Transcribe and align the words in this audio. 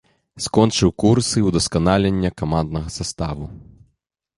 Скончыў 0.45 0.89
курсы 1.03 1.37
ўдасканалення 1.49 2.29
каманднага 2.43 2.89
саставу. 2.99 3.45